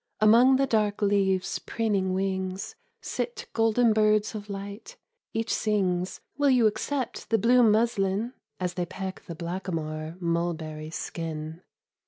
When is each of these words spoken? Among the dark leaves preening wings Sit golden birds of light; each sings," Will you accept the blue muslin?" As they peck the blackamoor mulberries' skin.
Among 0.19 0.55
the 0.55 0.65
dark 0.65 1.03
leaves 1.03 1.59
preening 1.59 2.15
wings 2.15 2.73
Sit 3.01 3.45
golden 3.53 3.93
birds 3.93 4.33
of 4.33 4.49
light; 4.49 4.97
each 5.31 5.53
sings," 5.53 6.21
Will 6.39 6.49
you 6.49 6.65
accept 6.65 7.29
the 7.29 7.37
blue 7.37 7.61
muslin?" 7.61 8.33
As 8.59 8.73
they 8.73 8.87
peck 8.87 9.21
the 9.27 9.35
blackamoor 9.35 10.15
mulberries' 10.19 10.95
skin. 10.95 11.61